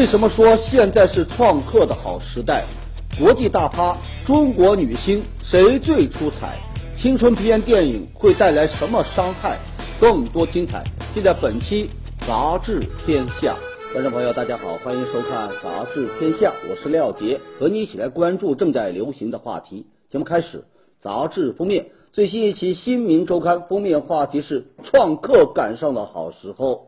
[0.00, 2.64] 为什么说现在是创客的好时代？
[3.18, 3.94] 国际大咖、
[4.24, 6.58] 中国女星谁最出彩？
[6.96, 9.58] 青春片电影会带来什么伤害？
[10.00, 10.82] 更多精彩，
[11.12, 11.90] 尽在本期
[12.26, 13.54] 《杂志天下》。
[13.92, 19.84] 观众朋友，大家好，欢迎收看《杂志天下》，我是廖杰，和你一起来关注正在流行的话题。
[20.08, 20.64] 节目开始，
[21.02, 26.86] 杂志封面最新一期《新民周刊》封面话题是“创客赶上了好时候”。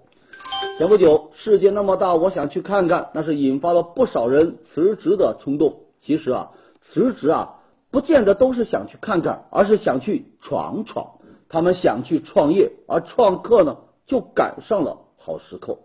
[0.79, 5.80] 前不久，世界那么大，我想去看看，那是引发了不少人辞职的冲动。
[6.01, 7.59] 其实啊，辞职啊，
[7.91, 11.12] 不见得都是想去看看，而是想去闯闯。
[11.48, 13.77] 他们想去创业，而创客呢，
[14.07, 15.80] 就赶上了好时候。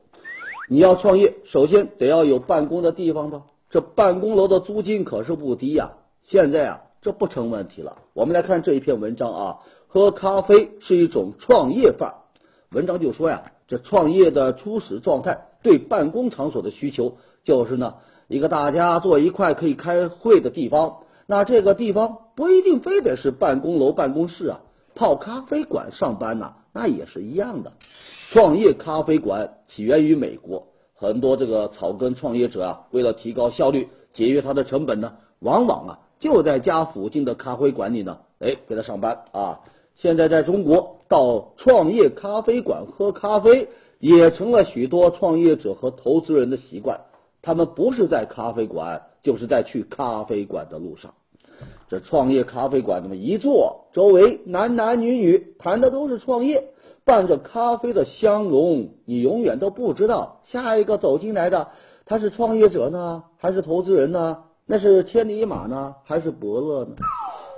[0.70, 3.44] 你要创业，首先得要有办公的地方吧？
[3.70, 5.94] 这办公楼的租金可是不低呀。
[6.24, 7.98] 现在啊，这不成问题了。
[8.14, 12.16] 我们来看这一篇文章啊，喝咖啡是一种创业范儿。
[12.72, 13.52] 文章就说呀。
[13.70, 17.96] 这创业的初始状态，对办公场所的需求，就是呢
[18.30, 21.00] 一个大家坐一块可以开会的地方。
[21.26, 24.62] 那这个地方不一定非得是办公楼、办公室啊，
[24.96, 27.74] 泡咖啡馆上班呢，那也是一样的。
[28.32, 39.60] 创业咖啡馆起源于美国，很多这个草根创业者啊，为了提高效率、节约他的成本呢，往往啊就在家附近的咖啡馆里呢，哎给他上班啊。
[40.00, 43.68] 现在在中国，到创业咖啡馆喝咖啡
[44.00, 47.02] 也成了许多创业者和投资人的习惯。
[47.42, 51.16] 他们不是在咖啡馆，就是在去咖啡馆的路上。
[51.90, 56.66] 这创业咖啡馆那么一坐，周围男男女女谈的都是创业，
[57.04, 61.70] 伴着咖啡的香浓，你永远都不知道下一个走进来的
[62.06, 64.44] 他是创业者呢，还是投资人呢？
[64.68, 66.92] 那是千里马呢，还是伯乐呢？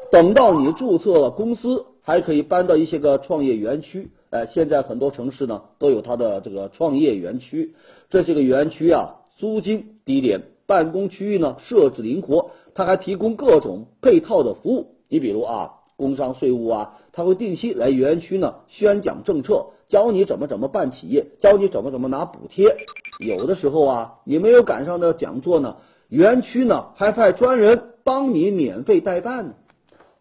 [0.10, 1.86] 等到你注册了公司。
[2.10, 7.76] 还可以搬到一些个创业园区，哎，现在很多城市呢都有它的这个创业园区。
[8.10, 14.96] 这些个园区啊，租金低廉，办公区域呢设置灵活，它还提供各种配套的服务。
[15.08, 22.76] 你比如啊，工商税务啊，他会定期来园区呢宣讲政策，教你怎么怎么办企业，教你怎么怎么拿补贴。
[23.20, 25.76] 有的时候啊，你没有赶上的讲座呢，
[26.08, 29.54] 园区呢还派专人帮你免费代办呢。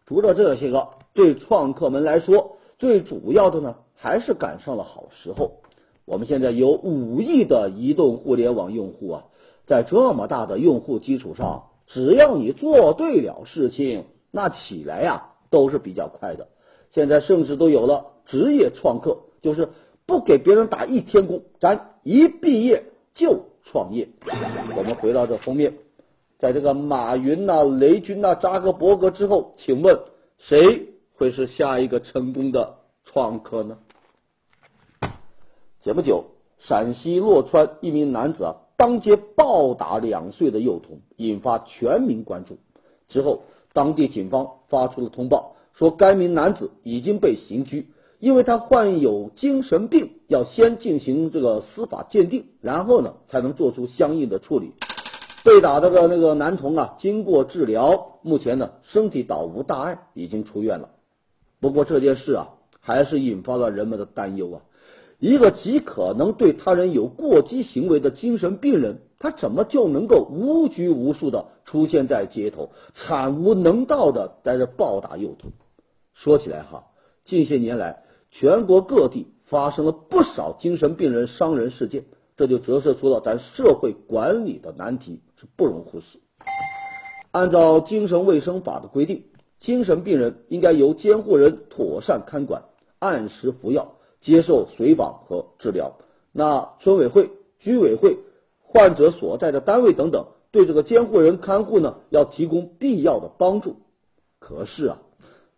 [0.06, 0.88] 除了这些个。
[1.18, 5.54] 对创客们来说，最主要的呢，还是赶上了好时候。
[6.04, 9.24] 我们现在有五亿的移动互联网用户啊，
[9.66, 16.46] 在这么大的用户基础上，只要你做对了事情，那起来呀都是比较快的。
[16.92, 19.70] 现在甚至都有了职业创客，就是
[20.06, 24.08] 不给别人打一天工，咱一毕业就创业。
[24.76, 25.78] 我们回到这封面，
[26.38, 29.98] 在这个马云呐、雷军呐、扎克伯格之后，请问
[30.38, 30.90] 谁？
[31.18, 33.78] 会是下一个成功的创客呢？
[35.82, 36.26] 前不久，
[36.60, 42.58] 陕西洛川一名男子啊，当街暴打两岁的幼童，引发全民关注。
[43.08, 43.42] 之后，
[43.72, 47.88] 当地警方发出了通报，说该名男子已经被刑拘，
[48.20, 54.72] 因为他患有精神病，要先进行这个司法鉴定，然后呢，才能做出相应的处理。
[55.42, 60.90] 被打的那个男童啊，经过治疗，目前呢，身体倒无大碍，已经出院了。
[61.60, 62.48] 不过这件事啊，
[62.80, 64.62] 还是引发了人们的担忧啊。
[65.18, 75.50] 一个极可能对他人有过激行为的精神病人，他怎么就能够无拘无束的出现在街头，惨无能道的在这暴打幼童？
[76.14, 76.84] 说起来哈，
[77.24, 82.04] 近些年来，全国各地发生了不少精神病人伤人事件，
[82.36, 86.20] 这就折射出了咱社会管理的难题，是不容忽视。
[87.32, 89.24] 按照精神卫生法的规定。
[89.60, 92.62] 精神病人应该由监护人妥善看管，
[93.00, 95.96] 按时服药，接受随访和治疗。
[96.32, 98.18] 那村委会、居委会、
[98.62, 103.78] 患者所在的单位等等，对这个监护人看护呢，要提供必要的帮助。
[104.38, 104.98] 可是啊，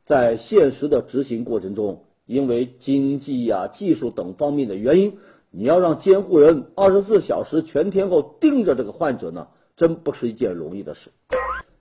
[0.06, 5.18] 在现实的执行过程中，因为经济呀、技术等方面的原因，
[5.50, 11.10] 你要让监护人二十四小时全天候盯着这个患者呢，真不是一件容易的事。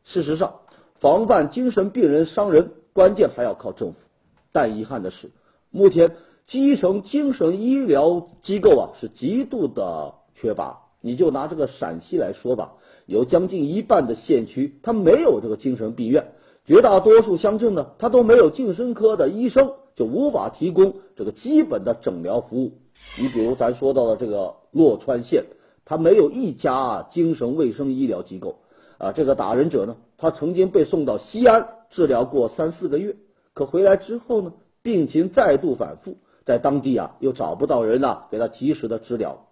[0.03, 0.55] 事实上。
[0.99, 3.99] 防范精神病人伤人，关键还要靠政府。
[4.51, 5.29] 但遗憾的是，
[5.71, 6.15] 目前
[6.47, 10.81] 基层精神医疗机构啊是极度的缺乏。
[11.01, 12.73] 你就拿这个陕西来说吧，
[13.05, 16.33] 有将近一半的县区它没有这个精神病院，
[16.65, 22.73] 绝大多数乡镇呢它都没有精神科的医生，就无法提供这个基本的诊疗服务。
[23.17, 25.45] 你比如咱说到的这个洛川县，
[25.85, 28.57] 它没有一家精神卫生医疗机构。
[28.97, 33.16] 啊，这个打人者呢，他曾经被送到西安治疗过三四个月，
[33.54, 39.48] 可回来之后呢，病情再度反复，在当地啊又找不到人啊给他及时的治疗。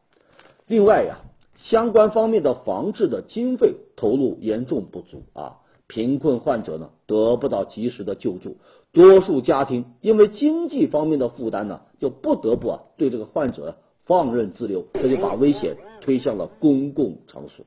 [0.68, 1.20] 另外呀，
[1.56, 8.58] 相关方面的防治的经费投入严重不足啊，贫困患者呢得不到及时的救助，
[8.92, 17.66] 多数家庭因为经济方面的负担呢，就不得不啊对这个患者放任自流，这就把危险推向了公共场所。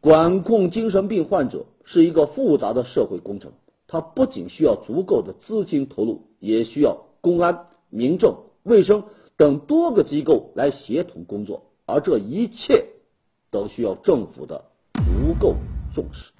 [0.00, 3.52] 管控精神病患者是一个复杂的社会工程，
[3.86, 9.04] 它不仅需要足够的资金投入，也需要公安、民政、卫生
[9.38, 11.62] 等多个机构来协同工作。
[11.86, 12.84] 而这一切
[13.50, 15.54] 都需要政府的足够
[15.94, 16.30] 重视。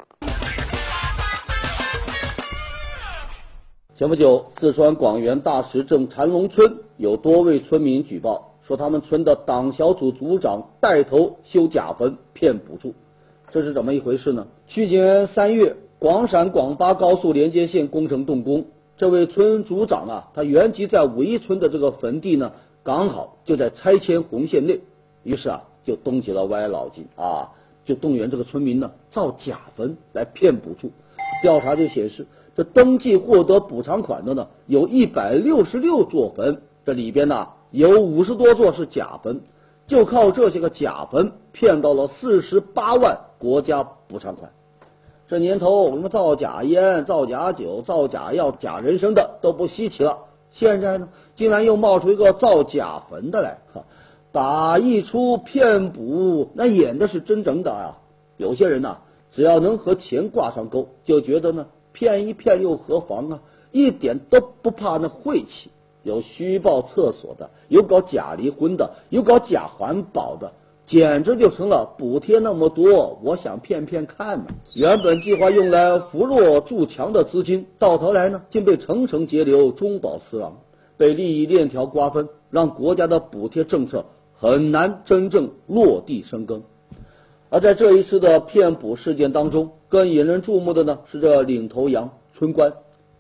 [3.97, 12.95] 前不久，四川广元大石镇禅龙村有多位村民举报说，他们村的党小组组长带头修假坟骗补助，
[13.51, 14.47] 这是怎么一回事呢？
[14.67, 18.67] 去年三月，广陕广巴高速连接线工程动工，
[18.97, 22.53] 这位村组长啊，他原籍在五一村的这个坟地呢，
[22.83, 24.81] 刚好就在拆迁红线内。
[25.25, 27.49] 于是啊，就动起了歪脑筋啊，
[27.85, 30.93] 就动员这个村民呢造假坟来骗补助。
[31.43, 39.41] 调查就显示，这登记获得补偿款的呢，有一百六十六座坟，这里边呢有五十多座是假坟，
[39.89, 44.53] 就靠这些个假坟骗到了四十八万国家补偿款。
[45.27, 50.19] 这年头，我们造假烟、造假酒、造假药、假人参的都不稀奇了，
[50.53, 53.85] 现在呢，竟然又冒出一个造假坟的来，哈。
[54.31, 57.99] 打一出骗补，那演的是真正的啊！
[58.37, 58.99] 有些人呐，
[59.33, 63.41] 只要能和钱挂上钩，就觉得呢骗一骗又何妨啊，
[63.73, 65.71] 一点都不怕那晦气。
[66.09, 70.53] 有虚报厕所的，有搞假离婚的，有搞假环保的，
[70.87, 74.47] 简直就成了补贴那么多，我想骗骗看呢。
[74.75, 80.57] 原本计划用来扶弱助强的资金，到头来呢，竟被层层截流，中饱私囊，
[80.97, 84.07] 被利益链条瓜分，让国家的补贴政策。
[84.41, 86.63] 很难真正落地生根，
[87.51, 92.73] 而在这一次的骗补事件当中，更引人注目的呢是这领头羊村官。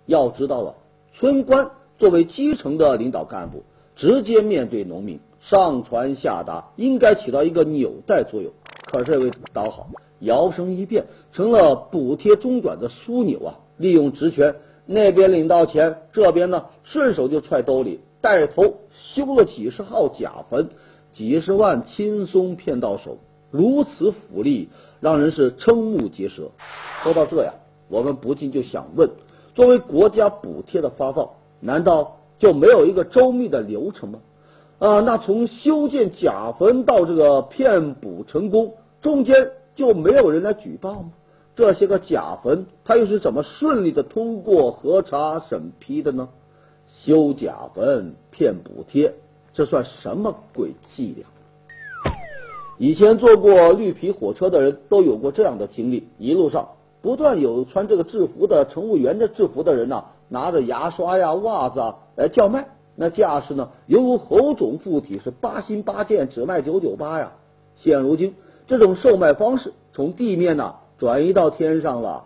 [0.06, 0.74] 要知道啊，
[1.18, 3.64] 村官作为基层的领导干部，
[3.96, 8.52] 直接面对农民，上传下达，应该起到一个纽带作用。
[8.90, 9.88] 可这位倒好，
[10.20, 13.58] 摇身一变成了补贴中转的枢纽啊！
[13.76, 14.56] 利用职权，
[14.86, 20.70] 那边领到钱，这边呢顺手就揣兜里，带头修了几十号假坟。
[21.10, 23.18] 几十万轻松骗到手，
[23.50, 24.68] 如此福利
[25.00, 26.50] 让人是瞠目结舌。
[27.02, 27.54] 说到这呀，
[27.88, 29.10] 我们不禁就想问：
[29.54, 31.30] 作为国家补贴的发放，
[31.60, 34.20] 难道就没有一个周密的流程吗？
[34.78, 41.10] 啊，那从修建假坟到这个骗补成功，中间就没有人来举报吗？
[41.56, 46.28] 这些个假坟，他又是怎么顺利的通过核查审批的呢？
[47.04, 49.14] 修假坟骗补贴。
[49.52, 51.26] 这算什么鬼伎俩？
[52.78, 56.68] 以前坐过绿皮火车的人都有过这样的经历：一路上
[57.02, 67.32] 不断有穿这个制服的乘务员的制服的人呐，拿着牙刷呀、袜子啊来叫卖，那架势呢，犹如猴总附体，是八心八箭，只卖九九八呀。
[67.76, 68.34] 现如今，
[68.66, 72.24] 这种售卖方式从地面呢转移到天上了。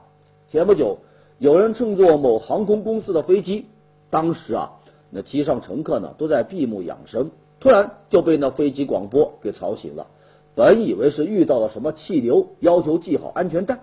[0.51, 0.99] 前不久，
[1.39, 3.67] 有人乘坐某航空公司的飞机，
[4.11, 4.73] 当时啊。
[5.15, 7.31] 那机上乘客呢，都在闭目养神，
[7.61, 10.07] 突然就被那飞机广播给吵醒了。
[10.55, 13.81] 本以为是遇到了什么气流，要求系好安全带，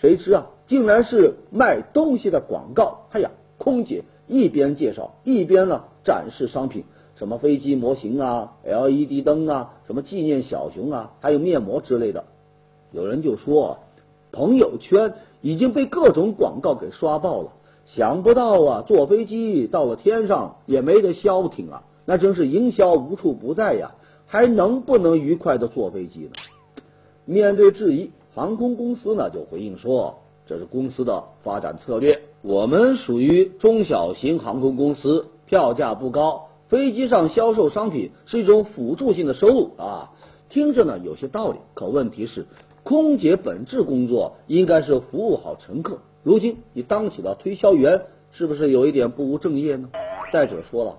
[0.00, 3.06] 谁知啊，竟然是卖东西的广告。
[3.12, 3.30] 哎呀，
[3.62, 6.82] 空姐一边介绍，一边呢展示商品，
[7.14, 12.24] 什么飞机模型啊、LED 灯啊、什么纪念小熊啊，还有面膜之类的。
[12.90, 13.78] 有人就说，
[14.32, 17.52] 朋友圈已经被各种广告给刷爆了。
[17.86, 23.92] 想不到啊，坐飞机到了天上也没得消停啊，那真是营销无处不在呀！
[24.26, 26.30] 还能不能愉快的坐飞机呢？
[27.26, 30.21] 面对质疑，航空公司呢就回应说，
[30.52, 32.20] 这是公司的发展策略。
[32.42, 40.10] 我们属于中小型航空公司，票价不高，飞机上销售商品是一种辅助性的收入啊。
[40.50, 42.44] 听着呢有些道理，可问题是，
[42.82, 46.00] 空姐本质工作应该是服务好乘客。
[46.22, 49.88] 如今你当起了推销员，是不是有一点不务正业呢？
[50.30, 50.98] 再者说了，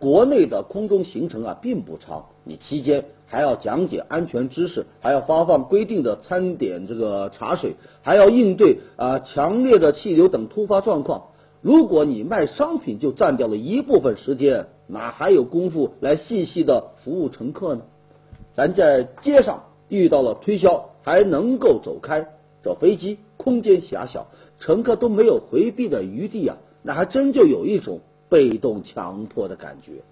[0.00, 11.24] 国内的空中行程啊并不长，你期间还要讲解安全知识，还要发放规定的餐点这个茶水，还要应对啊强烈的气流等突发状况。
[11.60, 17.82] 如果你卖商品就占掉了一部分时间，哪还有功夫来细细的服务乘客呢？
[18.54, 22.26] 咱在街上遇到了推销，还能够走开。
[22.62, 24.28] 这飞机空间狭小，
[24.58, 30.02] 乘客都没有回避的余地啊，那还真就有一种被动强迫的感觉。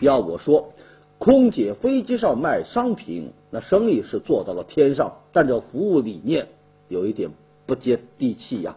[0.00, 0.72] 要我说，
[1.18, 6.46] 空姐飞机上卖商品，那生意是做到了天上，但这服务理念
[6.88, 7.30] 有一点
[7.66, 8.76] 不接地气呀。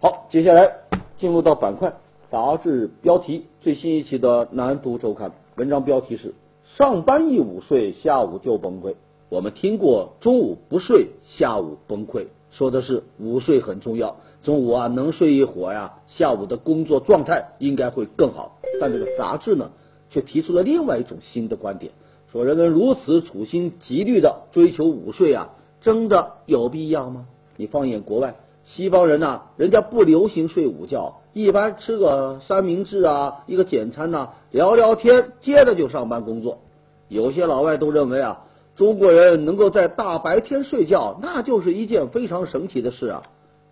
[0.00, 0.70] 好，接下来
[1.18, 1.92] 进入到板块
[2.30, 6.34] 杂志标题，最新一期的《南都周刊》文章标题是：
[6.76, 8.94] 上班一午睡，下午就崩溃。
[9.28, 12.26] 我们听过中午不睡，下午崩溃，
[12.56, 18.58] 说的是午睡很重要，中午啊能睡一会儿呀，下午的工作状态应该会更好。
[18.80, 19.70] 但这个杂志呢，
[20.08, 21.92] 却提出了另外一种新的观点，
[22.32, 25.50] 说人们如此处心积虑的追求午睡啊，
[25.82, 27.26] 真的有必要吗？
[27.58, 36.60] 你放眼国外，西方人呐，人家不流行睡午觉，一般吃个三明治啊，一个简餐呐，聊聊天，接着就上班工作。
[37.08, 38.44] 有些老外都认为啊。
[38.76, 43.22] 中国人能够在大白天睡觉，那就是一件非常神奇的事啊！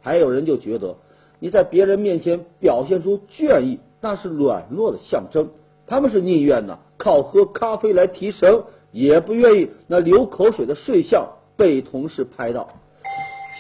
[0.01, 0.97] 还有人就觉得
[1.39, 5.51] 你在别人面前表现出倦意，那是软弱的象征。
[5.87, 12.71] 他们是宁愿呢靠喝咖啡来提神，也不愿意那流口水的睡相被同事拍到。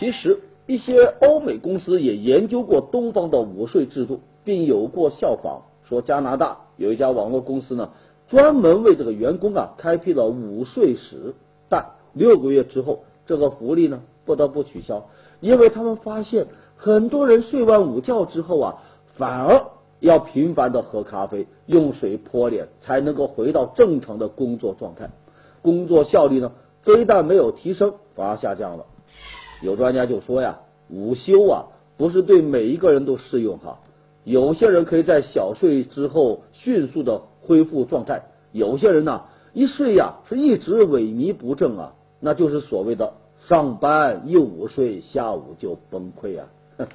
[0.00, 5.62] 其实，一些欧美公司也研究过东方的午睡制度，并有过效仿。
[5.86, 7.90] 说加拿大有一家网络公司呢。
[8.28, 11.34] 专门为这个员工啊开辟了午睡室，
[11.68, 15.08] 但六个月之后，这个福利呢不得不取消，
[15.40, 18.82] 因为他们发现很多人睡完午觉之后啊，
[19.16, 19.66] 反而
[20.00, 25.10] 要频繁的喝咖啡、用水泼脸，才能够回到正常的工作状态，
[25.60, 26.52] 工作效率呢
[26.82, 28.86] 非但没有提升，反而下降了。
[29.62, 31.66] 有专家就说呀，午休啊
[31.98, 33.80] 不是对每一个人都适用哈，
[34.24, 37.20] 有些人可以在小睡之后迅速的。
[37.46, 38.22] 恢复状态，
[38.52, 39.22] 有些人呢
[39.52, 43.14] 一睡呀是一直萎靡不振啊，那就是所谓的
[43.46, 46.46] 上班一午睡，下午就崩溃啊。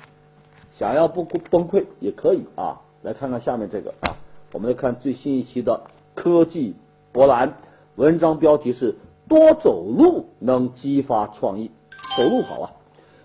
[0.73, 4.17] 想要不崩溃也可以啊，来看看下面这个啊，
[4.53, 5.81] 我们来看最新一期的
[6.15, 6.75] 科技
[7.11, 7.57] 博览，
[7.95, 8.95] 文章标题是
[9.27, 11.71] 多走路能激发创意，
[12.17, 12.71] 走路好啊。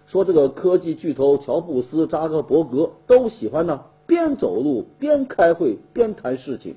[0.07, 6.77] 说这个科技巨头乔布斯、扎克伯格都喜欢呢，边走路边开会边谈事情。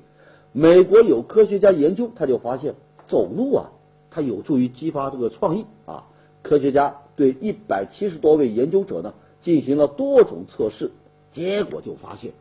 [0.52, 2.74] 美国有科学家研究，他就发现
[3.06, 3.70] 走路啊，
[4.10, 6.04] 它有助于激发这个创意啊。
[6.42, 10.90] 科学家对一百七十多位研究者呢进行了多种测试，
[11.32, 12.32] 结果就发现，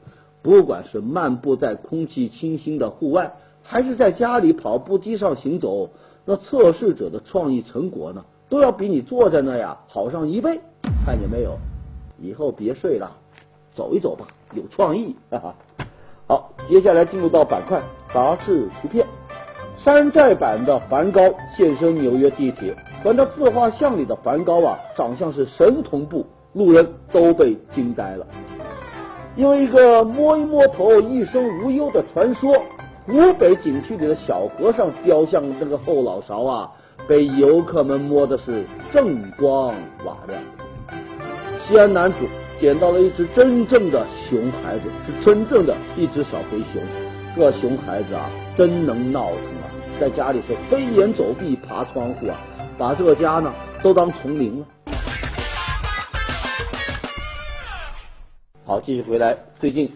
[0.42, 5.90] 不管是漫步在空气清新的户外，还是在家里跑步机上行走，
[6.26, 10.62] 那测试者的创意成果呢，都要比你坐在那呀好上一倍。
[11.06, 11.58] 看见没有？
[12.20, 13.18] 以后别睡了，
[13.74, 15.16] 走一走吧，有创意。
[15.30, 15.56] 哈哈。
[16.28, 17.82] 好，接下来进入到板块。
[18.14, 19.06] 杂志图片，
[19.78, 21.22] 山寨版的梵高
[21.56, 28.26] 现身纽约地铁，和那自画像里的梵高啊，长相是神同步，路人都被惊呆了。
[29.36, 32.54] 因为一个摸一摸头一生无忧的传说，
[33.06, 36.72] 湖北景区里的小和尚雕像这个后脑勺啊，
[37.08, 40.42] 被游客们摸的是锃光瓦亮。
[41.60, 42.18] 西安男子
[42.60, 46.82] 捡到了一只真正的熊孩子，是真正的一只小灰熊。
[47.38, 52.36] 这熊孩子啊，真能闹腾啊，在家里是飞檐走壁、爬窗户啊，
[52.80, 53.54] 把这个家呢
[53.84, 54.66] 都当丛林了。
[58.66, 59.38] 好，继续回来。
[59.60, 59.92] 最近，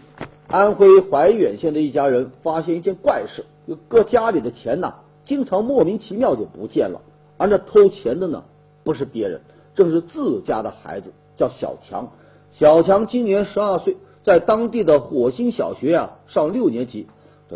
[0.46, 4.94] 安徽怀远县的一家人发现一件怪事：，就搁家里的钱呐，
[5.24, 7.00] 经常莫名其妙就不见了。
[7.38, 8.44] 而那偷钱的呢，
[8.84, 9.40] 不是别人，
[9.74, 12.12] 正是自家的孩子，叫小强。
[12.52, 17.08] 小强今年十二岁，在当地的火星小学啊上六年级。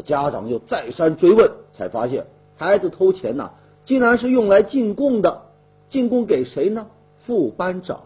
[0.03, 2.27] 家长又再三追问，才发现
[2.57, 3.51] 孩子偷钱呐，
[3.85, 5.43] 竟然是用来进贡的。
[5.89, 6.89] 进贡给谁呢？
[7.27, 8.01] 副班长。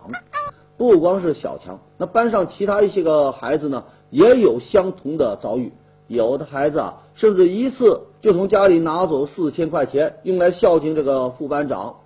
[0.76, 5.72] 不光是小强，那班上其他一些个孩子呢，也有相同的遭遇。
[6.08, 11.96] 有的孩子啊，甚至一次就从家里拿走四千块钱，用来孝敬这个副班长。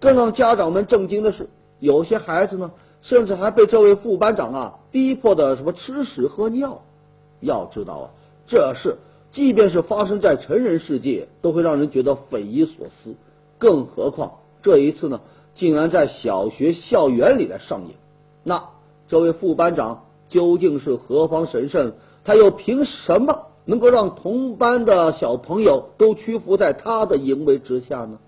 [0.00, 2.70] 更让家长们震惊的是，有些孩子呢，
[3.02, 6.80] 甚至还被这位副班长啊逼迫的什么吃屎喝尿。
[7.40, 8.10] 要知道啊，
[8.46, 8.96] 这是。
[9.30, 13.14] 即便是发生在成人世界，都会让人觉得匪夷所思。
[13.58, 15.20] 更何况这一次呢，
[15.54, 17.96] 竟然在小学校园里来上演。
[18.44, 18.70] 那
[19.08, 21.92] 这位副班长究竟是何方神圣？
[22.24, 28.18] 他又凭什么能够让同班的小朋友都屈服在他的淫威之下呢？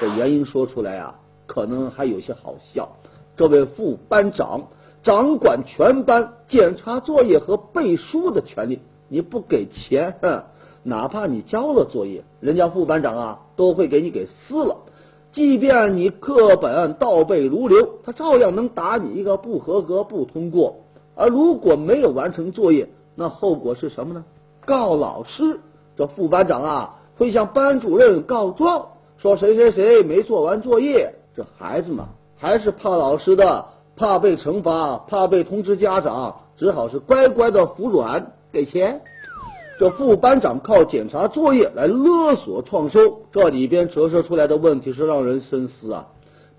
[0.00, 2.96] 这原因说出来啊，可能还有些好笑。
[3.36, 4.68] 这位副班长
[5.02, 8.80] 掌管全班检查作业和背书的权利。
[9.12, 10.16] 你不给钱，
[10.84, 14.78] 哪怕你交了作业，人家副班长啊都会给你给撕了。
[15.32, 20.76] 即便你课本倒背如流，他照样能打你一个不合格、不通过。
[21.14, 24.24] 而如果没有完成作业，那后果是什么呢？
[24.64, 25.60] 告老师，
[25.94, 28.86] 这副班长啊会向班主任告状，
[29.18, 31.16] 说谁谁谁没做完作业。
[31.36, 39.00] 这孩子嘛还是怕老师的，怕被惩罚，怕被通知家长，只好是乖乖的服软给钱。
[39.78, 46.06] 这副班长靠检查作业来勒索创收，这里边折射出来的问题是让人深思啊。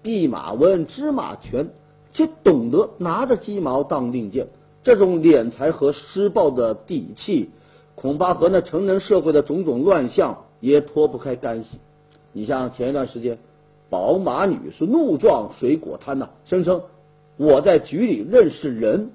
[0.01, 1.69] 弼马温，芝麻权，
[2.11, 4.47] 且懂得拿着鸡毛当令箭，
[4.83, 7.51] 这种敛财和施暴的底气，
[7.95, 11.79] 恐怕和那成人社会的种种乱象也脱不开干系。
[12.33, 13.37] 你像前一段时间，
[13.89, 16.81] 宝马女是怒撞水果摊呐，声称
[17.37, 19.11] 我在局里认识人。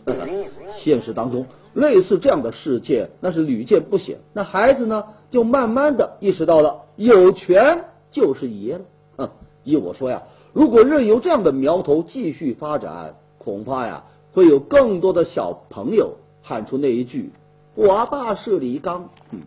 [0.83, 1.47] 现实当中。
[1.75, 4.19] 类似这样的事件，那是屡见不鲜。
[4.33, 8.81] 那孩子呢，就慢慢的意识到了，有权就是爷了。
[9.17, 9.31] 哼，
[9.63, 17.31] 依我说呀，如果任由这样的苗头继续发展，恐怕呀，会有更多的小朋友喊出那一句
[17.77, 19.11] “我爸是李刚”。
[19.31, 19.43] 嗯，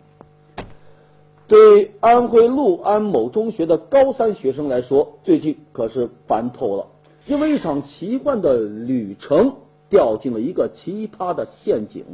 [1.47, 6.85] 对安徽六安某中学的高三学生来说，最近可是烦透了，
[7.25, 9.53] 因为一场奇幻的旅程。
[9.91, 12.05] 掉进了一个奇葩的陷阱，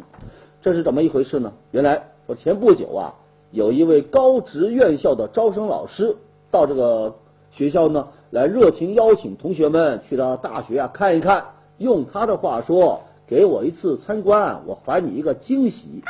[0.63, 1.53] 这是怎么一回事呢？
[1.69, 3.13] 原来说前不久啊，
[3.51, 6.15] 有一位高职院校的招生老师
[6.49, 7.17] 到这个
[7.51, 11.45] 学校呢，来热情邀请同学们去到大学啊看一看。
[11.77, 16.01] 用他的话说：“给我一次参观，我还你一个惊喜。”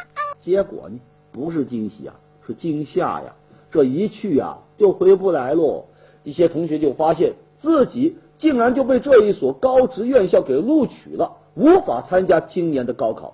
[0.41, 0.97] 结果呢，
[1.33, 2.15] 不是惊喜啊，
[2.47, 3.35] 是惊吓呀！
[3.71, 5.83] 这一去啊，就回不来喽。
[6.23, 11.31] 一些同学就发现自己竟然就被这一所高职院校给录取了。
[11.55, 13.33] 无法参加今年的高考，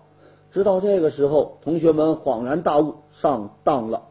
[0.52, 4.04] 直到这个时候，同学们恍然大悟，上当了。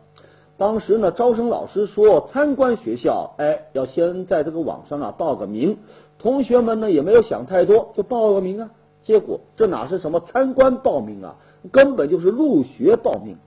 [0.59, 5.79] 当时呢，招生老师说参观学校，哎，要先在这个网上啊报个名。
[6.19, 8.71] 同学们呢也没有想太多，就报个名啊。
[9.03, 11.35] 结果这哪是什么参观报名啊，
[11.73, 13.39] 根本就是入学报名。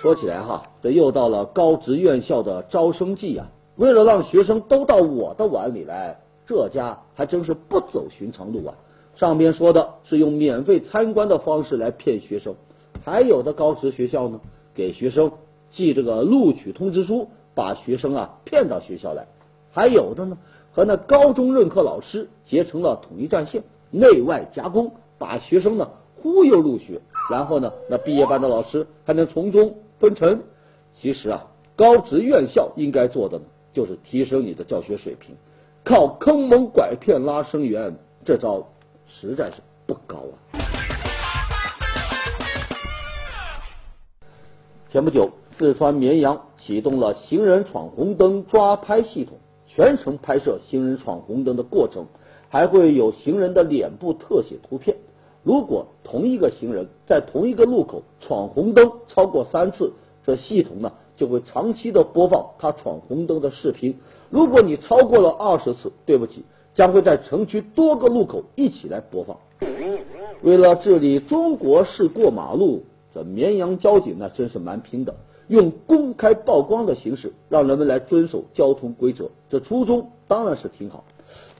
[0.00, 3.48] 说起来哈，这又到了高职院校的招生季啊。
[3.76, 8.74] 为了让学生都到我的碗里来，这家还真是不走寻常路啊。
[9.14, 12.54] 上边说的是用免费参观的方式来骗学生，
[13.04, 14.40] 还有的高职学校呢，
[14.74, 15.32] 给学生
[15.70, 19.24] 寄这个录取通知书，把学生啊骗到学校来；
[19.70, 20.38] 还有的呢，
[20.72, 25.90] 和那高中任课老师结成了统一战线，内外夹攻，把学生呢
[26.22, 30.40] 忽悠入学，然后呢，那毕业班的老师还能从中分成。
[30.98, 35.36] 其实啊，高职院校应该做的呢，就是提升你的教学水平，
[35.84, 38.68] 靠坑蒙拐骗拉生源这招。
[39.06, 40.34] 实在是不高啊！
[44.90, 52.06] 前不久，四川绵阳启动了行人闯红灯抓拍系统，全程拍摄行人闯红灯的过程，
[52.48, 54.96] 还会有行人的脸部特写图片。
[55.42, 59.92] 如果同一个行人在同一个路口闯红灯超过三次，
[60.24, 63.96] 这系统呢就会长期的播放他闯红灯的视频。
[64.28, 66.42] 如果你超过了二十次，对不起。
[66.74, 69.36] 将会在城区多个路口一起来播放。
[70.42, 72.82] 为了治理中国式过马路，
[73.14, 75.14] 这绵阳交警那真是蛮拼的，
[75.48, 79.30] 用公开曝光的形式让人们来遵守交通规则。
[79.50, 81.04] 这初衷当然是挺好，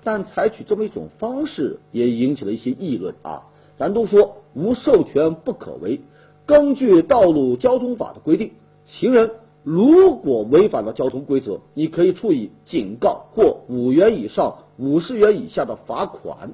[0.02, 3.42] 但采取这么一种方式也引起了一些议论啊。
[3.76, 6.00] 咱都说无授权不可为，
[6.46, 8.52] 根据道路交通法的规定，
[8.86, 9.30] 行人。
[9.64, 16.50] 如果违反了交通规则，你可以处以警告或五元以上五十元以下的罚款。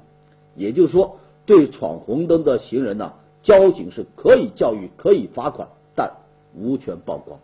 [0.55, 1.17] 也就是说，
[1.47, 6.13] 对闯红灯的行人呢，交警是可以教育、可以罚款，但
[6.55, 7.41] 无权曝光。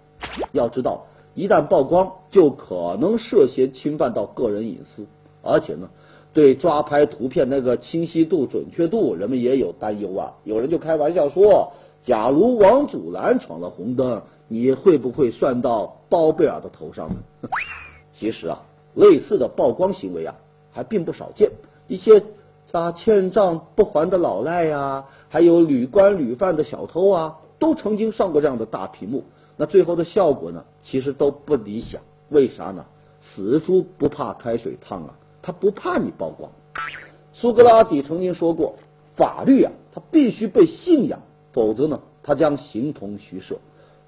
[0.53, 5.07] 要知道，一旦曝光，就可能涉嫌侵犯到个人隐私，
[5.43, 5.89] 而且呢，
[6.35, 10.35] 对抓拍图片那个清晰度、准确度，人们也有担忧啊。
[10.45, 11.73] 有人就开玩笑说，
[12.05, 14.21] 假如王祖蓝闯了红灯。
[14.49, 17.17] 你会不会算到包贝尔的头上呢？
[18.13, 18.63] 其实啊，
[18.95, 20.35] 类似的曝光行为啊，
[20.73, 21.51] 还并不少见。
[21.89, 22.23] 一些
[22.73, 29.25] 啊欠账不还的老赖呀，还有屡官屡犯的小偷啊，都曾经上过这样的大屏幕。
[29.57, 32.01] 那最后的效果呢，其实都不理想。
[32.31, 32.85] 为啥呢？
[33.21, 36.51] 死猪不怕开水烫啊，他不怕你曝光。
[37.33, 38.77] 苏格拉底曾经说过，
[39.17, 41.21] 法律啊，它必须被信仰，
[41.53, 43.57] 否则呢，它将形同虚设。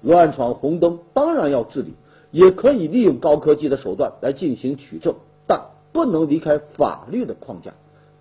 [0.01, 1.93] 乱闯红灯当然要治理，
[2.31, 5.15] 也可以利用高科技的手段来进行取证，
[5.47, 7.73] 但不能离开法律的框架。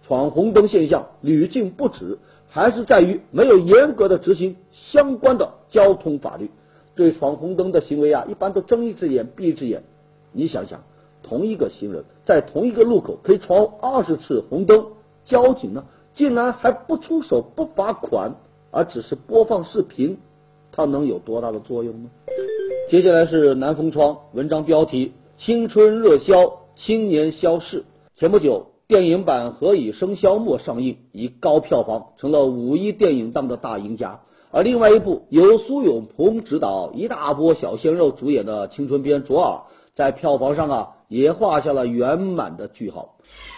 [0.07, 6.51] 闯红灯现象屡禁不止，还是在于没有严格的执行相关的交通法律。
[6.95, 9.83] 对闯红灯的行为啊，一般都睁一只眼闭一只眼。
[10.33, 10.81] 你想想，
[11.23, 14.87] 同一个行人在同一个路口可以闯二十次红灯，
[15.25, 15.85] 交警呢
[16.15, 18.37] 竟然还不出手不罚款，
[18.71, 20.19] 而只是播放视频。
[20.77, 22.11] 它能有多大的作用呢？
[22.91, 27.85] 接下来是南风窗文章标题：青春热销，青年消逝。
[28.15, 34.21] 前不久，电影版《何以笙箫默》上映，以高票房成了五一电影档的大赢家。
[34.51, 39.53] 而另外一部由苏有朋执导、一大波小鲜肉主演的青春片《左耳》，
[39.95, 43.17] 在票房上啊也画下了圆满的句号。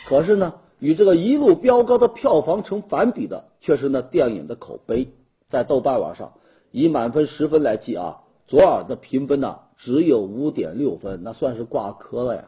[0.08, 5.08] 可是呢，与这个一路飙高的票房成反比的，却是那电影的口碑。
[5.50, 6.32] 在豆瓣网上，
[6.70, 8.18] 以满分十分来计啊。
[8.46, 12.44] 左耳的评分呢只有五点六分，那算是挂科了呀。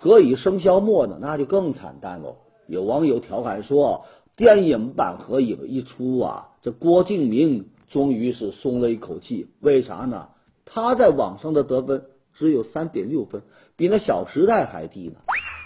[0.00, 2.36] 何以笙箫默呢，那就更惨淡喽。
[2.66, 4.04] 有网友调侃说，
[4.36, 9.46] 电影版何以一出啊，这郭敬明终于是松了一口气。
[9.60, 10.28] 为啥呢？
[10.66, 13.42] 他在网上的得分只有三点六分，
[13.76, 15.14] 比那《小时代》还低呢。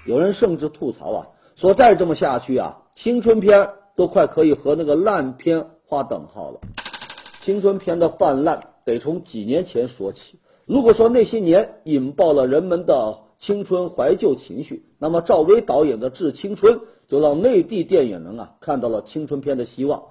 [0.07, 6.61] 有人甚至吐槽啊，说再这么下去啊，青春片都快可以和那个烂片划等号了。
[7.42, 8.61] 青春片的泛滥。
[8.85, 10.38] 得从几年前说起。
[10.64, 20.05] 如果说那些年引爆了人们的青春怀旧情绪，那么赵薇导演的《致青春》就让内地电影人啊看到了青春片的希望。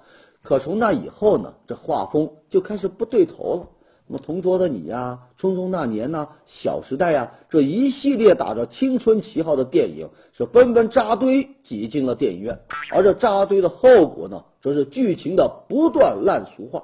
[0.43, 3.69] 可从那以后呢，这画风就开始不对头了。
[4.07, 12.59] 那么《同桌的你》呀，《匆匆那年》呐，《小时代》呀，这一系列打着青春旗号的电影是纷纷扎堆挤进了电影院，
[12.91, 16.83] 而这扎堆的后果呢，则是剧情的不断烂俗化。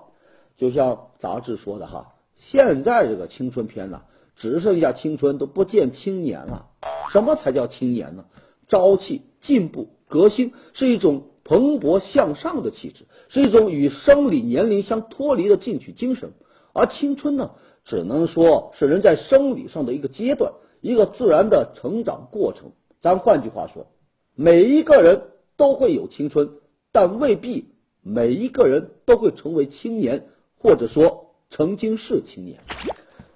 [0.64, 4.04] 就像杂志说的哈，现在这个青春片呢，
[4.38, 6.68] 只剩下青春都不见青年了。
[7.12, 8.24] 什么才叫青年呢？
[8.70, 16.32] 朝气、进步、革新，是一种蓬勃向上的气质，是一种与生理年龄相脱离的进取精神。
[16.72, 17.52] 而青春呢，
[17.84, 22.72] 只能说是人在生理上的一个阶段，一个自然的成长过程。
[23.02, 23.88] 咱换句话说，
[24.34, 25.24] 每一个人
[25.58, 26.52] 都会有青春，
[26.94, 27.66] 但未必
[28.02, 30.28] 每一个人都会成为青年。
[30.64, 32.62] 或者说曾经是青年，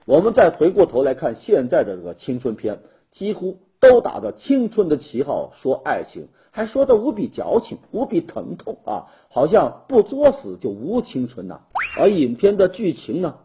[0.05, 2.79] 我们再回过头来看现在的这个青春片，
[3.11, 11.59] 几乎都打着青春的旗号说爱情，还说的无比矫情、无比疼痛啊，好像不作死就无青春呐。
[11.99, 13.35] 而影片的剧情呢，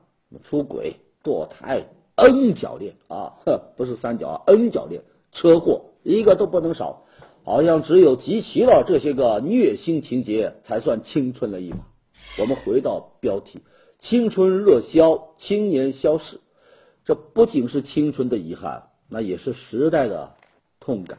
[0.44, 7.02] 出轨、堕胎、N 角恋啊，呵，不是三角啊，N 角恋、车祸，一个都不能少，
[7.42, 11.78] 好像只有集齐了这些个虐心情节，才算青春了一把。
[12.38, 13.60] 我们回到标题。
[13.98, 16.40] 青春热销，青年消逝，
[17.04, 20.32] 这不仅是青春的遗憾，那也是时代的
[20.80, 21.18] 痛感。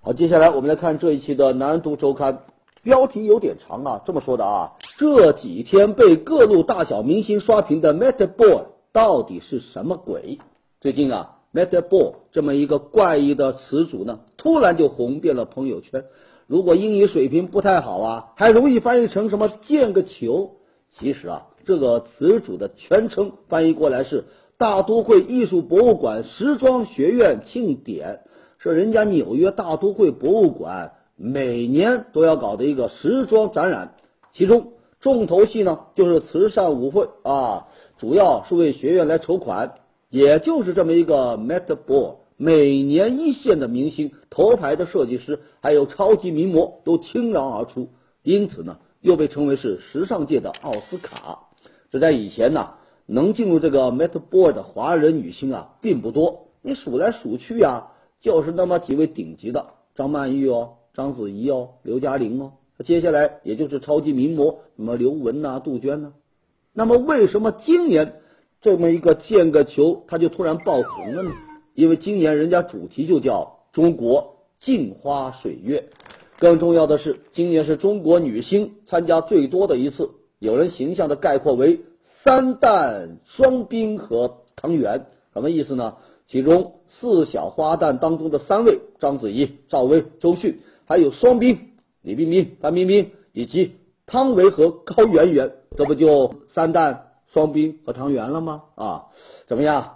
[0.00, 2.44] 好，接下来我们来看这一期的南都周刊，
[2.82, 8.62] 标题有点长啊，这么说的啊，这几天被各路大小明星刷屏的 Meta Boy
[8.92, 10.38] 到底是什么鬼？
[10.80, 16.04] 最近啊，Meta Boy 这么一个怪异的词组呢，突然就红遍了朋友圈。
[16.46, 20.52] 如果英语水平不太好啊，还容易翻译成什么“建个球”。
[20.98, 24.24] 其实啊，这个词组的全称翻译过来是
[24.56, 28.20] “大都会艺术博物馆时装学院庆典”，
[28.58, 33.94] 是人家纽约大都会博物馆每年都要搞的一个时装展览。
[34.32, 37.66] 其中重头戏呢，就是慈善舞会啊，
[37.98, 39.74] 主要是为学院来筹款。
[40.08, 42.18] 也就是这么一个 Met Ball。
[42.36, 47.88] 每年一线的明星、头牌的设计师，还有超级名模都倾囊而出，
[48.22, 51.48] 因此呢，又被称为是时尚界的奥斯卡。
[51.90, 52.74] 这在以前呢，
[53.06, 56.48] 能进入这个 Met Ball 的华人女星啊，并不多。
[56.62, 62.52] 你数来数去啊，就是那么几位顶级的：张曼玉哦，章子怡哦，刘嘉玲哦。
[62.84, 66.12] 接下来也就是超级名模，什么刘雯呐、杜鹃呐。
[66.74, 68.16] 那么为什么今年
[68.60, 71.30] 这么一个建个球，他就突然爆红了呢？
[71.76, 75.90] 因为今年人家主题就叫中国镜花水月，
[76.38, 80.10] 更重要的是，今年是中国女星参加最多的一次。
[80.38, 81.82] 有人形象的概括为
[82.24, 85.96] “三旦双冰和汤圆”，什么意思呢？
[86.26, 91.58] 其中四小花旦当中的三位章子怡、赵薇、周迅，还有双冰
[92.02, 93.72] 李冰冰、范冰冰，以及
[94.06, 97.00] 汤唯和高圆圆，这不就三旦
[97.32, 98.62] 双冰和汤圆了吗？
[98.76, 99.04] 啊，
[99.46, 99.95] 怎么样？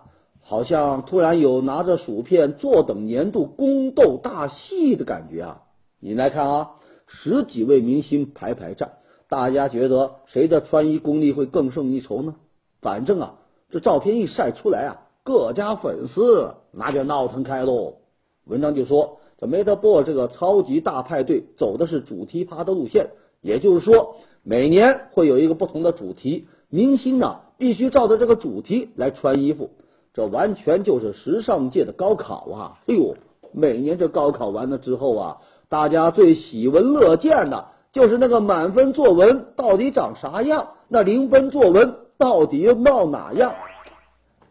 [0.50, 5.62] 好像突然有拿着薯片坐等年度宫斗大戏的感觉啊！
[6.00, 6.70] 你来看啊，
[7.06, 8.94] 十几位明星排排站，
[9.28, 12.34] 大家觉得谁的穿衣功力会更胜一筹呢？
[12.80, 13.34] 反正啊，
[13.70, 17.98] 这照片一晒出来啊，各家粉丝那就闹腾开喽。
[18.44, 23.10] 文章就说，这 Meta Ball 这个超级大派对走的是主题趴的路线，
[23.40, 29.70] 也就是说，每年会有一个不同的主题，明星呢必须照着这个主题来穿衣服。
[30.12, 32.78] 这完全就是时尚界的高考啊！
[32.86, 33.14] 哎呦，
[33.52, 43.54] 每年这高考完了之后啊，大家最喜闻乐见的就是那个满分作文到底长啥样，那零分作文到底又闹哪样？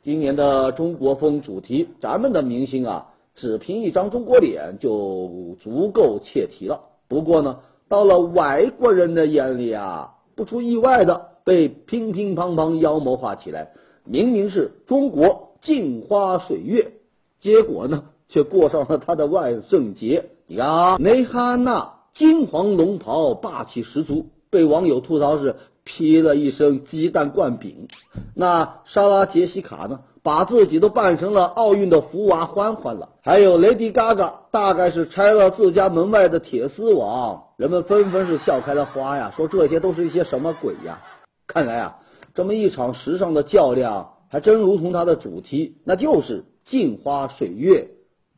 [0.01, 6.81] 今年的中国风主题，咱们的明星啊，只凭一张中国脸就足够切题了。
[7.09, 13.71] 不过呢，到了外国人的眼里啊，不出意外的被乒乒乓乓妖魔化起来。
[14.05, 16.93] 明明是中国镜花水月，
[17.39, 20.25] 结果呢，却过上了他的万圣节。
[20.47, 27.87] 你看啊，内哈娜金黄龙袍霸气十足，被网友吐槽是披了一身鸡蛋灌饼。
[28.35, 33.09] 那莎拉杰西卡呢，把自己都扮成了奥运的福娃欢欢了。
[33.21, 40.99] 还有 Lady Gaga，大概是拆了自家门外的铁丝网，人们纷纷是笑开了花呀，说这些都是一些什么鬼呀？
[41.47, 41.97] 看来啊。
[42.35, 47.87] 这么一场时尚的较量，还真如同它的主题，那就是镜花水月，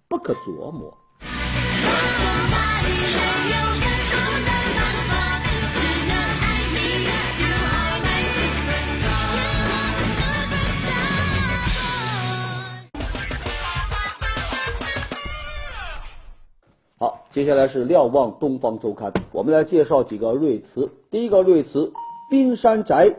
[0.08, 0.98] 不可琢磨。
[16.98, 20.90] 好，接下来是瞭望东方周刊，我们来介绍几个瑞词。
[21.10, 21.92] 第一个瑞词：
[22.30, 23.14] 冰山宅。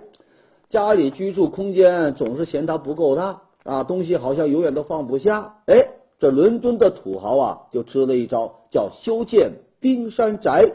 [0.73, 5.57] 家里居住空间总是嫌它不够大啊，东西好像永远都放不下。
[5.67, 10.73] 哎，这伦敦的土豪啊，就支了一招，叫修建冰山宅。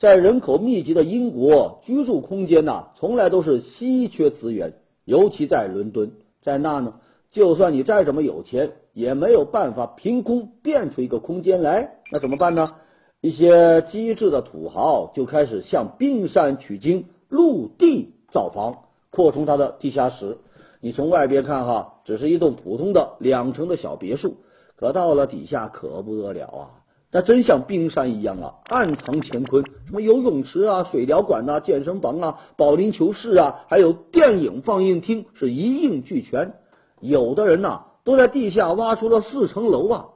[0.00, 6.10] 在人口密集的英国，居住空间呐，从来都是稀缺资源，尤其在伦敦，
[6.42, 6.94] 在那呢，
[7.30, 11.92] 就算你再怎么有钱，也没有办法凭空变出一个空间来。
[12.10, 12.74] 那怎么办呢？
[13.20, 18.85] 一些机智的土豪就开始向冰山取经，陆地造房。
[19.10, 20.38] 扩充它的地下室，
[20.80, 24.36] 你从外边看哈，只是一栋普通的两层的小别墅，
[24.76, 26.70] 可到了底下可不得了啊！
[27.12, 36.54] 那真像冰山一样啊，暗藏乾坤，什么游泳池啊、水疗馆呐、健身房啊、保龄球室啊，还有电影放映厅，是一应俱全。
[37.00, 40.06] 有的人呐，都在地下挖出了四层楼啊。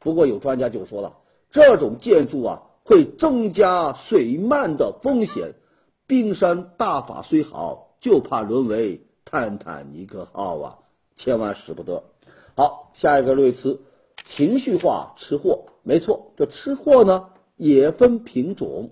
[0.00, 1.12] 不过有专家就说了，
[1.52, 5.54] 这种建筑啊，会增加水漫的风险。
[6.06, 7.87] 冰山大法虽好。
[8.00, 10.78] 就怕沦为泰坦尼克号啊！
[11.16, 12.04] 千万使不得。
[12.56, 13.80] 好，下一个瑞词，
[14.24, 15.66] 情绪化吃货。
[15.82, 18.90] 没错，这吃货呢也分品种，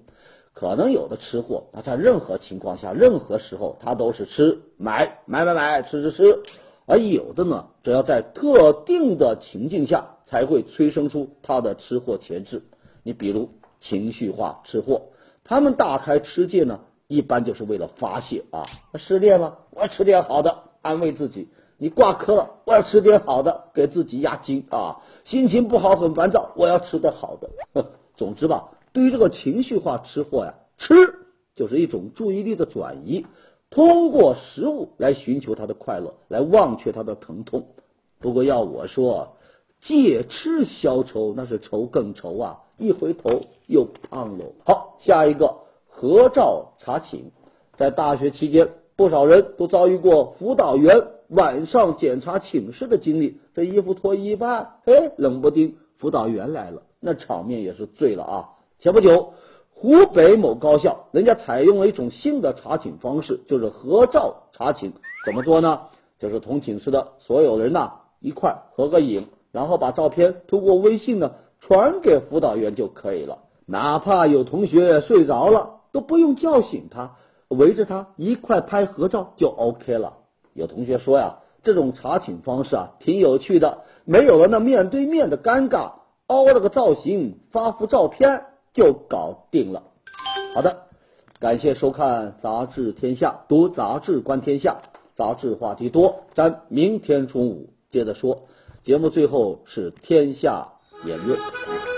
[0.52, 6.40] 可能有的吃货，那在任何情况下、任何时候，他都是吃买买买买吃吃吃；
[6.86, 12.62] 而有的呢，只要在特定的情境下，才会催生出他的吃货潜质。
[13.04, 15.10] 你比如情绪化吃货，
[15.44, 16.80] 他们大开吃戒呢。
[17.08, 21.46] 一般就是为了发泄啊，失恋了，我要吃点好的安慰自己；
[21.78, 27.50] 你挂科了，我要吃点好的给自己压惊啊；心情不好很烦躁，我要吃点好的。
[28.16, 30.94] 总之吧，对于这个情绪化吃货呀，吃
[31.54, 33.24] 就是一种注意力的转移，
[33.70, 37.68] 通过食物来寻求他的快乐，来忘却他的疼痛。
[38.20, 39.36] 不过要我说，
[39.80, 42.60] 戒吃消愁，那是愁更愁啊！
[42.78, 44.54] 一回头又胖喽。
[44.64, 45.65] 好，下一个。
[45.98, 47.32] 合照查寝，
[47.78, 53.40] 在大学期间，不少人都遭遇过辅导员晚上检查寝室的经历。
[53.54, 58.50] 这衣服脱一半，哎，冷不丁辅导员来了，那场面也是醉了啊！
[58.78, 59.32] 前不久，
[59.72, 64.92] 湖北某高校，人家采用了一种新的查寝方式，就是合照查寝。
[65.24, 65.80] 怎么做呢？
[66.18, 73.38] 就是同寝室的所有人呐一块合个影，然后把照片通过微信呢传给辅导员就可以了。
[73.64, 75.75] 哪怕有同学睡着了。
[75.96, 77.16] 都不用叫醒他，
[77.48, 80.18] 围着他一块拍合照就 OK 了。
[80.52, 85.92] 有同学说呀，这种查寝方式啊挺有趣的，没有了那面对面的尴尬，
[86.26, 88.42] 凹了个造型，发幅照片
[88.74, 89.84] 就搞定了。
[90.54, 90.82] 好的，
[91.40, 94.82] 感谢收看《杂志天下》，读杂志观天下，
[95.16, 98.40] 杂志话题多，咱明天中午接着说。
[98.84, 100.68] 节目最后是天下
[101.06, 101.95] 言论。